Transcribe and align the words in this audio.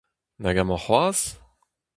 Nag 0.41 0.55
amañ 0.61 0.81
c'hoazh? 0.83 1.25